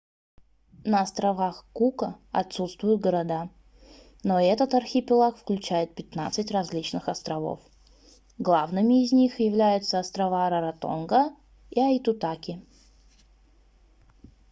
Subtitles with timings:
[0.85, 3.51] на островах кука отсутствуют города
[4.23, 7.59] но этот архипелаг включает 15 различных островов
[8.39, 11.35] главными из них являются острова раротонга
[11.69, 12.63] и аитутаки